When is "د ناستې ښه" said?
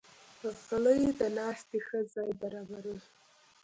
1.19-1.99